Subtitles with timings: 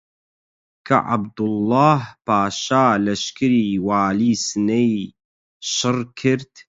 [0.87, 4.93] کە عەبدوڵڵاهـ پاشا لەشکری والیی سنەی
[5.73, 6.51] شڕ کرد